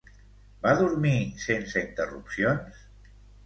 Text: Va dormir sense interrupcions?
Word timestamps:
Va 0.63 0.71
dormir 0.79 1.13
sense 1.45 1.85
interrupcions? 1.87 2.85